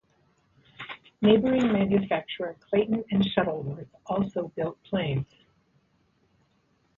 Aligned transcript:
Neighbouring 1.21 1.71
manufacturer 1.71 2.55
Clayton 2.59 3.03
and 3.11 3.23
Shuttleworth 3.23 3.85
also 4.07 4.47
built 4.55 4.81
planes. 4.83 5.27